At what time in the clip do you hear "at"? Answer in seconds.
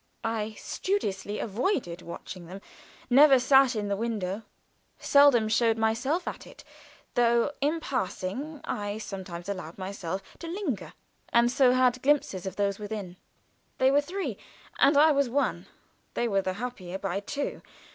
6.27-6.47